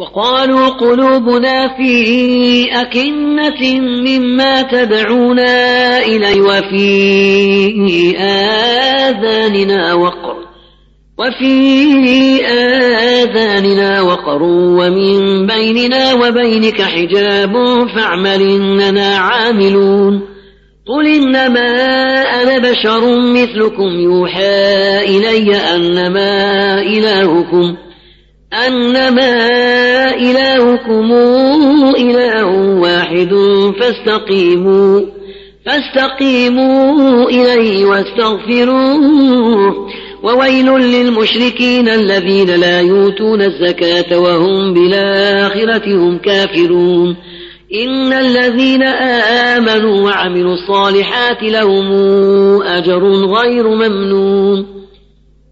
وقالوا 0.00 0.68
قلوبنا 0.68 1.76
في 1.76 1.92
أكنة 2.72 3.80
مما 4.08 4.62
تدعونا 4.62 5.46
إلي 6.04 6.40
وفي 6.40 6.88
آذاننا 8.18 9.94
وقر 9.94 10.40
وفي 11.18 12.46
آذاننا 12.46 14.00
وقر 14.02 14.42
ومن 14.42 15.46
بيننا 15.46 16.14
وبينك 16.14 16.82
حجاب 16.82 17.52
فاعمل 17.96 18.42
إننا 18.42 19.16
عاملون 19.16 20.20
قل 20.86 21.06
إنما 21.06 21.70
أنا 22.42 22.58
بشر 22.58 23.18
مثلكم 23.32 24.00
يوحى 24.00 24.64
إلي 25.02 25.56
أنما 25.56 26.82
إلهكم 26.82 27.60
إلهكم 27.60 27.89
أنما 28.52 30.14
إلهكم 30.14 31.12
إله 31.98 32.44
واحد 32.80 33.30
فاستقيموا 33.80 35.00
فاستقيموا 35.66 37.30
إليه 37.30 37.84
واستغفروه 37.84 39.90
وويل 40.22 40.66
للمشركين 40.66 41.88
الذين 41.88 42.60
لا 42.60 42.80
يؤتون 42.80 43.42
الزكاة 43.42 44.18
وهم 44.18 44.74
بالآخرة 44.74 45.94
هم 45.96 46.18
كافرون 46.18 47.16
إن 47.84 48.12
الذين 48.12 48.82
آمنوا 49.52 50.00
وعملوا 50.00 50.54
الصالحات 50.54 51.42
لهم 51.42 51.92
أجر 52.62 53.06
غير 53.14 53.68
ممنون 53.68 54.79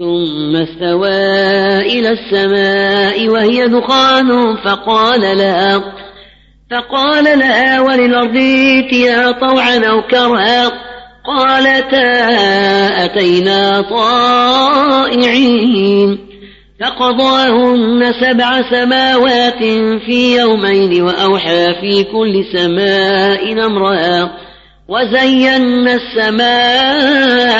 ثم 0.00 0.56
استوى 0.56 1.76
إلى 1.80 2.08
السماء 2.10 3.28
وهي 3.28 3.66
دخان 3.68 4.56
فقال 4.64 5.20
لها 5.20 5.80
فقال 6.70 7.24
لها 7.38 7.80
وللأرض 7.80 8.36
ائتيا 8.36 9.30
طوعا 9.32 9.76
أو 9.78 10.02
كرها 10.02 10.72
قالتا 11.26 12.28
أتينا 13.04 13.80
طائعين 13.90 16.18
فقضاهن 16.80 18.12
سبع 18.22 18.70
سماوات 18.72 19.58
في 20.06 20.36
يومين 20.38 21.02
وأوحى 21.02 21.66
في 21.80 22.04
كل 22.04 22.44
سماء 22.56 23.66
أمرها 23.66 24.32
وزينا 24.88 25.92
السماء 25.94 27.59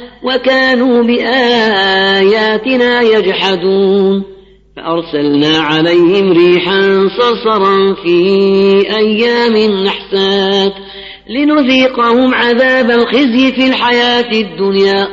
وكانوا 0.23 1.03
بآياتنا 1.03 3.01
يجحدون 3.01 4.23
فأرسلنا 4.77 5.57
عليهم 5.57 6.31
ريحا 6.31 6.81
صرصرا 7.19 7.95
في 8.03 8.17
أيام 8.97 9.83
نحسات 9.85 10.73
لنذيقهم 11.29 12.33
عذاب 12.33 12.91
الخزي 12.91 13.51
في 13.55 13.67
الحياة 13.67 14.29
الدنيا 14.33 15.07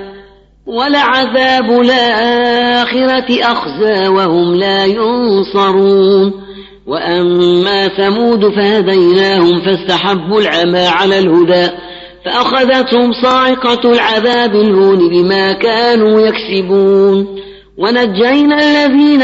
ولعذاب 0.66 1.80
الآخرة 1.80 3.42
أخزى 3.42 4.08
وهم 4.08 4.54
لا 4.54 4.84
ينصرون 4.84 6.32
وأما 6.86 7.88
ثمود 7.88 8.40
فهديناهم 8.56 9.60
فاستحبوا 9.64 10.40
العمى 10.40 10.78
على 10.86 11.18
الهدى 11.18 11.68
فأخذتهم 12.28 13.12
صاعقة 13.22 13.92
العذاب 13.92 14.50
الهون 14.54 15.08
بما 15.08 15.52
كانوا 15.52 16.20
يكسبون 16.20 17.26
ونجينا 17.78 18.86
الذين 18.86 19.22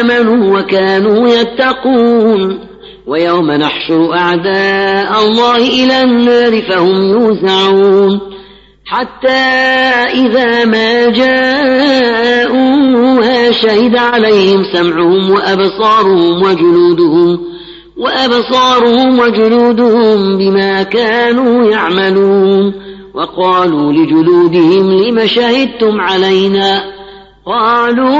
آمنوا 0.00 0.60
وكانوا 0.60 1.28
يتقون 1.28 2.58
ويوم 3.06 3.50
نحشر 3.50 4.14
أعداء 4.14 5.22
الله 5.24 5.56
إلى 5.56 6.02
النار 6.02 6.62
فهم 6.62 7.02
يوزعون 7.02 8.20
حتى 8.86 9.42
إذا 10.14 10.64
ما 10.64 11.08
جاءوها 11.08 13.52
شهد 13.52 13.96
عليهم 13.96 14.64
سمعهم 14.74 15.30
وأبصارهم 15.30 16.42
وجلودهم 16.42 17.53
وأبصارهم 17.96 19.18
وجلودهم 19.18 20.38
بما 20.38 20.82
كانوا 20.82 21.70
يعملون 21.70 22.72
وقالوا 23.14 23.92
لجلودهم 23.92 24.90
لم 24.90 25.26
شهدتم 25.26 26.00
علينا 26.00 26.82
قالوا 27.46 28.10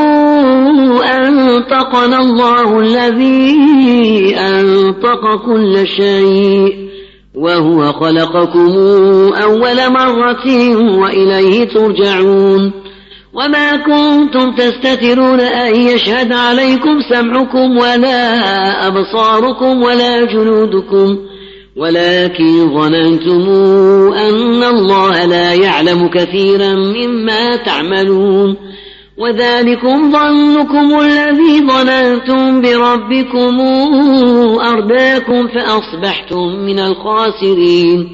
أنطقنا 1.28 2.20
الله 2.20 2.80
الذي 2.80 4.36
أنطق 4.36 5.36
كل 5.46 5.86
شيء 5.88 6.74
وهو 7.34 7.92
خلقكم 7.92 8.70
أول 9.34 9.90
مرة 9.92 10.46
وإليه 10.98 11.64
ترجعون 11.64 12.83
وما 13.34 13.76
كنتم 13.76 14.52
تستترون 14.54 15.40
أن 15.40 15.76
يشهد 15.76 16.32
عليكم 16.32 16.98
سمعكم 17.14 17.76
ولا 17.78 18.32
أبصاركم 18.86 19.82
ولا 19.82 20.24
جنودكم 20.24 21.18
ولكن 21.76 22.74
ظننتم 22.80 23.52
أن 24.14 24.62
الله 24.62 25.24
لا 25.26 25.54
يعلم 25.54 26.08
كثيرا 26.08 26.74
مما 26.74 27.56
تعملون 27.56 28.56
وذلكم 29.18 30.12
ظنكم 30.12 31.00
الذي 31.00 31.66
ظننتم 31.68 32.60
بربكم 32.60 33.60
أرداكم 34.60 35.48
فأصبحتم 35.48 36.46
من 36.66 36.78
الخاسرين 36.78 38.08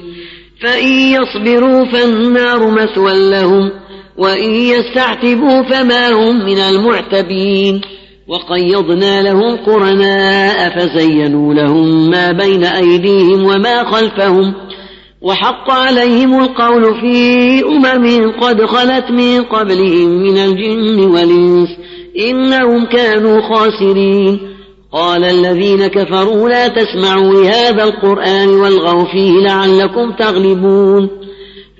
فإن 0.61 0.87
يصبروا 0.87 1.85
فالنار 1.85 2.71
مثوى 2.71 3.29
لهم 3.31 3.80
وإن 4.17 4.51
يستعتبوا 4.53 5.61
فما 5.63 6.09
هم 6.11 6.45
من 6.45 6.57
المعتبين 6.57 7.81
وقيضنا 8.27 9.21
لهم 9.21 9.55
قرناء 9.57 10.79
فزينوا 10.79 11.53
لهم 11.53 12.09
ما 12.09 12.31
بين 12.31 12.63
أيديهم 12.63 13.43
وما 13.45 13.83
خلفهم 13.91 14.53
وحق 15.21 15.71
عليهم 15.71 16.39
القول 16.43 17.01
في 17.01 17.23
أمم 17.65 18.31
قد 18.41 18.65
خلت 18.65 19.11
من 19.11 19.43
قبلهم 19.43 20.09
من 20.09 20.37
الجن 20.37 20.99
والإنس 20.99 21.67
إنهم 22.29 22.85
كانوا 22.85 23.41
خاسرين 23.41 24.39
قال 24.93 25.23
الذين 25.23 25.87
كفروا 25.87 26.49
لا 26.49 26.67
تسمعوا 26.67 27.41
لهذا 27.43 27.83
القرآن 27.83 28.47
والغوا 28.47 29.03
فيه 29.13 29.31
لعلكم 29.31 30.11
تغلبون 30.11 31.09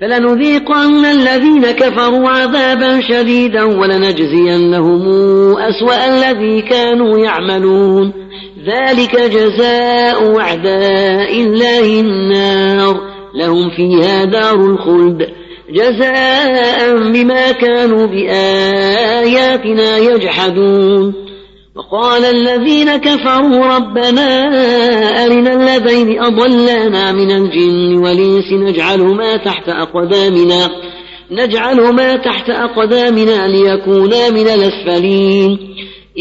فلنذيقن 0.02 1.04
الذين 1.04 1.70
كفروا 1.70 2.28
عذابا 2.28 3.00
شديدا 3.00 3.64
ولنجزينهم 3.64 5.02
أسوأ 5.58 6.06
الذي 6.08 6.62
كانوا 6.62 7.18
يعملون 7.18 8.12
ذلك 8.66 9.20
جزاء 9.20 10.40
أعداء 10.40 11.40
الله 11.42 12.00
النار 12.00 13.00
لهم 13.34 13.70
فيها 13.76 14.24
دار 14.24 14.54
الخلد 14.54 15.28
جزاء 15.74 16.98
بما 17.12 17.50
كانوا 17.52 18.06
بآياتنا 18.06 19.98
يجحدون 19.98 21.21
وقال 21.76 22.24
الذين 22.24 22.96
كفروا 22.96 23.66
ربنا 23.76 24.28
أرنا 25.24 25.54
الذين 25.54 26.22
أضلانا 26.22 27.12
من 27.12 27.30
الجن 27.30 27.94
والإنس 27.96 28.52
نجعلهما 28.52 29.36
تحت 29.36 29.68
أقدامنا 29.68 30.68
نجعلهما 31.30 32.16
تحت 32.16 32.50
أقدامنا 32.50 33.48
ليكونا 33.48 34.30
من 34.30 34.46
الأسفلين 34.48 35.58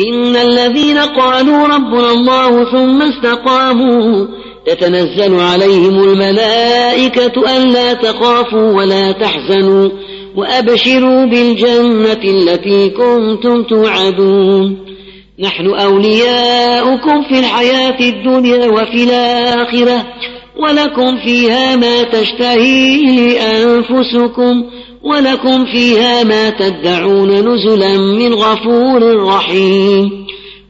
إن 0.08 0.36
الذين 0.36 0.98
قالوا 0.98 1.64
ربنا 1.76 2.12
الله 2.12 2.72
ثم 2.72 3.02
استقاموا 3.02 4.26
تتنزل 4.66 5.40
عليهم 5.40 6.04
الملائكة 6.04 7.58
ألا 7.58 7.94
تخافوا 7.94 8.72
ولا 8.72 9.12
تحزنوا 9.12 9.90
وأبشروا 10.36 11.26
بالجنة 11.26 12.24
التي 12.24 12.90
كنتم 12.90 13.64
توعدون 13.64 14.91
نحن 15.40 15.66
أولياؤكم 15.68 17.24
في 17.24 17.40
الحياة 17.40 18.00
الدنيا 18.00 18.68
وفي 18.68 19.04
الآخرة 19.04 20.06
ولكم 20.60 21.18
فيها 21.26 21.76
ما 21.76 22.04
تشتهي 22.04 23.40
أنفسكم 23.42 24.64
ولكم 25.04 25.66
فيها 25.66 26.24
ما 26.24 26.50
تدعون 26.50 27.32
نزلا 27.32 27.98
من 27.98 28.34
غفور 28.34 29.26
رحيم 29.28 30.10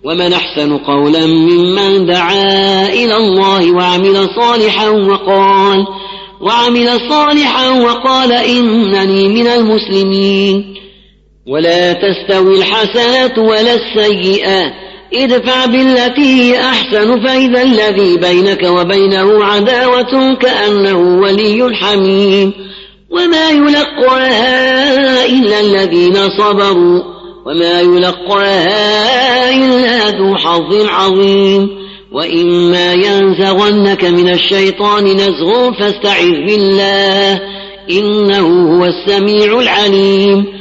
ومن 0.05 0.33
أحسن 0.33 0.77
قولا 0.77 1.25
ممن 1.25 2.05
دعا 2.07 2.43
إلى 2.89 3.17
الله 3.17 3.71
وعمل 3.71 4.15
صالحا 4.41 4.89
وقال 4.89 5.77
وعمل 6.41 6.87
صالحا 7.09 7.69
وقال 7.69 8.31
إنني 8.31 9.27
من 9.27 9.47
المسلمين 9.47 10.80
ولا 11.47 11.93
تستوي 11.93 12.57
الحسنة 12.57 13.43
ولا 13.43 13.73
السيئة 13.73 14.71
ادفع 15.13 15.65
بالتي 15.65 16.21
هي 16.41 16.59
أحسن 16.59 17.21
فإذا 17.25 17.61
الذي 17.61 18.17
بينك 18.17 18.63
وبينه 18.69 19.43
عداوة 19.45 20.35
كأنه 20.35 21.19
ولي 21.21 21.69
حميم 21.81 22.53
وما 23.09 23.49
يلقاها 23.49 25.25
إلا 25.25 25.59
الذين 25.59 26.15
صبروا 26.39 27.01
وما 27.45 27.81
يلقاها 27.81 29.49
إلا 29.49 30.09
ذو 30.17 30.35
حظ 30.35 30.85
عظيم 30.89 31.67
وإما 32.13 32.93
ينزغنك 32.93 34.05
من 34.05 34.29
الشيطان 34.29 35.03
نزغ 35.05 35.71
فاستعذ 35.79 36.31
بالله 36.31 37.41
إنه 37.89 38.77
هو 38.77 38.85
السميع 38.85 39.59
العليم 39.59 40.60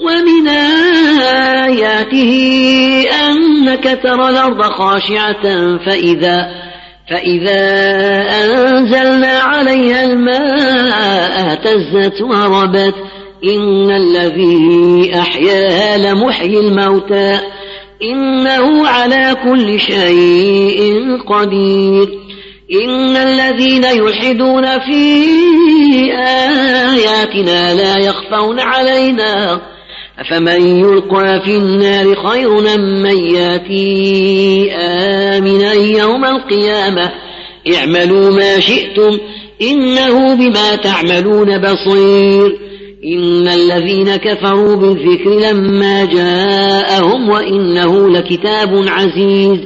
ومن 0.00 0.48
آياته 1.66 2.40
أنك 3.28 3.98
ترى 4.02 4.28
الأرض 4.30 4.62
خاشعة 4.62 5.42
فإذا 5.86 6.52
فإذا 7.10 7.62
أنزلنا 8.44 9.38
عليها 9.38 10.04
الماء 10.04 11.40
اهتزت 11.52 12.22
وربت 12.22 12.94
إن 13.44 13.90
الذي 13.90 15.10
أحياها 15.18 15.96
لمحيي 15.98 16.58
الموتى 16.60 17.40
إنه 18.02 18.88
على 18.88 19.36
كل 19.48 19.80
شيء 19.80 20.92
قدير 21.28 22.08
إن 22.84 23.16
الذين 23.16 23.84
يلحدون 23.84 24.64
في 24.64 25.24
آياتنا 26.16 27.74
لا 27.74 27.96
يخفون 28.06 28.60
علينا 28.60 29.60
أفمن 30.20 30.66
يلقى 30.78 31.40
في 31.44 31.56
النار 31.56 32.14
خير 32.14 32.50
من 32.80 33.16
ياتي 33.34 34.72
آمنا 34.72 35.72
يوم 35.72 36.24
القيامة 36.24 37.10
اعملوا 37.74 38.30
ما 38.30 38.60
شئتم 38.60 39.18
إنه 39.62 40.34
بما 40.34 40.74
تعملون 40.74 41.58
بصير 41.58 42.56
إن 43.04 43.48
الذين 43.48 44.16
كفروا 44.16 44.76
بالذكر 44.76 45.40
لما 45.50 46.04
جاءهم 46.04 47.28
وإنه 47.28 48.08
لكتاب 48.10 48.68
عزيز 48.88 49.58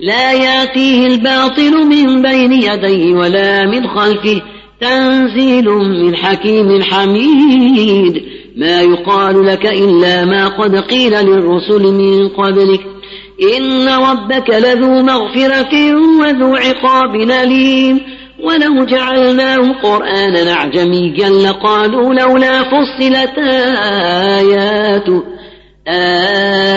لا 0.00 0.32
ياتيه 0.32 1.06
الباطل 1.06 1.72
من 1.86 2.22
بين 2.22 2.52
يديه 2.52 3.14
ولا 3.14 3.66
من 3.66 3.88
خلفه 3.88 4.42
تنزيل 4.80 5.64
من 5.68 6.16
حكيم 6.16 6.82
حميد 6.82 8.14
ما 8.56 8.80
يقال 8.80 9.46
لك 9.46 9.66
إلا 9.66 10.24
ما 10.24 10.48
قد 10.48 10.76
قيل 10.76 11.12
للرسل 11.12 11.82
من 11.82 12.28
قبلك 12.28 12.80
إن 13.56 13.88
ربك 13.88 14.50
لذو 14.54 15.02
مغفرة 15.02 15.72
وذو 16.20 16.56
عقاب 16.56 17.14
أليم 17.30 18.00
ولو 18.42 18.84
جعلناه 18.84 19.72
قرآنا 19.82 20.52
أعجميا 20.52 21.28
لقالوا 21.28 22.14
لولا 22.14 22.62
فصلت 22.62 23.38
آياته 24.38 25.22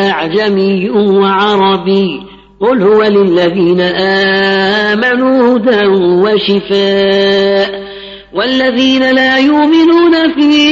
أعجمي 0.10 0.90
وعربي 0.90 2.20
قل 2.62 2.82
هو 2.84 3.04
للذين 3.04 3.82
آمنوا 3.82 5.58
هدى 5.58 5.86
وشفاء 6.24 7.90
والذين 8.34 9.04
لا 9.16 9.38
يؤمنون 9.38 10.14
في 10.40 10.64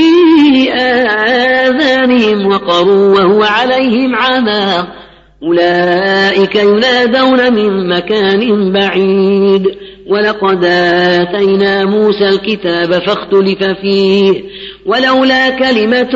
آذانهم 0.74 2.48
وقروا 2.48 3.10
وهو 3.20 3.44
عليهم 3.44 4.16
عمى 4.16 4.88
أولئك 5.44 6.56
ينادون 6.56 7.54
من 7.54 7.90
مكان 7.90 8.72
بعيد 8.74 9.64
ولقد 10.10 10.64
آتينا 10.64 11.86
موسى 11.86 12.28
الكتاب 12.30 12.94
فاختلف 12.94 13.64
فيه 13.82 14.34
ولولا 14.86 15.50
كلمة 15.50 16.12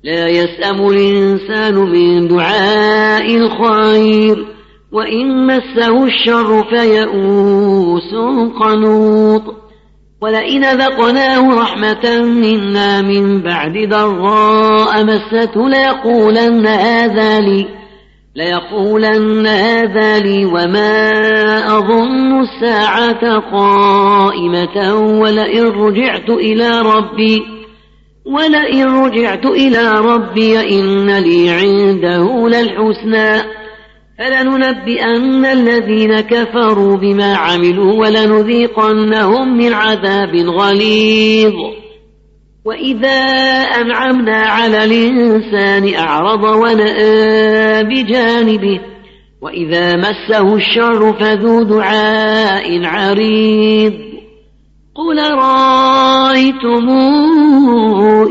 لا 0.03 0.27
يسأم 0.27 0.87
الإنسان 0.89 1.75
من 1.75 2.27
دعاء 2.27 3.35
الخير 3.37 4.45
وإن 4.91 5.47
مسه 5.47 6.03
الشر 6.05 6.63
فيئوس 6.63 8.15
قنوط 8.59 9.43
ولئن 10.21 10.63
ذقناه 10.65 11.61
رحمة 11.61 12.21
منا 12.21 13.01
من 13.01 13.41
بعد 13.41 13.73
ضراء 13.89 15.03
مسته 15.05 15.69
ليقولن 15.69 16.67
هذا 16.67 17.39
لي 17.39 17.65
ليقولن 18.35 19.47
هذا 19.47 20.19
لي 20.19 20.45
وما 20.45 21.77
أظن 21.77 22.39
الساعة 22.39 23.39
قائمة 23.51 24.95
ولئن 25.21 25.65
رجعت 25.67 26.29
إلى 26.29 26.81
ربي 26.81 27.41
ولئن 28.25 28.85
رجعت 29.03 29.45
إلى 29.45 29.91
ربي 29.99 30.79
إن 30.79 31.17
لي 31.17 31.49
عنده 31.49 32.47
للحسنى 32.47 33.41
فلننبئن 34.19 35.45
الذين 35.45 36.19
كفروا 36.19 36.95
بما 36.97 37.35
عملوا 37.35 37.93
ولنذيقنهم 37.93 39.57
من 39.57 39.73
عذاب 39.73 40.35
غليظ 40.35 41.53
وإذا 42.65 43.17
أنعمنا 43.81 44.37
على 44.37 44.85
الإنسان 44.85 45.93
أعرض 45.95 46.43
ونأى 46.43 47.83
بجانبه 47.83 48.79
وإذا 49.41 49.95
مسه 49.95 50.55
الشر 50.55 51.13
فذو 51.13 51.63
دعاء 51.63 52.85
عريض 52.85 53.93
قل 54.95 55.19
رأيتم 55.33 56.89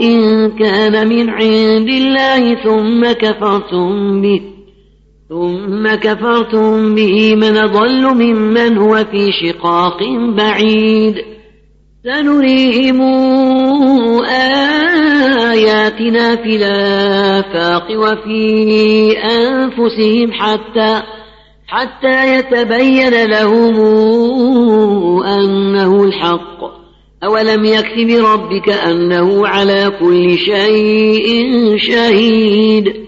إن 0.02 0.50
كان 0.59 1.09
من 1.09 1.30
عند 1.30 1.88
الله 1.88 2.54
ثم 2.64 3.12
كفرتم 3.21 4.21
به 4.23 4.57
ثم 5.28 5.94
كفرتم 5.94 6.94
به 6.94 7.35
من 7.35 7.66
ضل 7.66 8.02
ممن 8.04 8.78
هو 8.78 8.97
في 9.11 9.30
شقاق 9.32 9.99
بعيد 10.37 11.14
سنريهم 12.04 13.00
آياتنا 15.50 16.37
في 16.37 16.56
الآفاق 16.56 17.82
وفي 17.97 18.42
أنفسهم 19.18 20.32
حتى 20.32 21.02
حتى 21.66 22.38
يتبين 22.38 23.25
لهم 23.30 23.75
أنه 25.23 26.04
الحق 26.04 26.58
أولم 27.25 27.64
يكف 27.64 27.94
بربك 28.20 28.68
أنه 28.68 29.47
على 29.47 29.92
كل 30.00 30.38
شيء 30.38 31.47
شهيد 31.76 33.07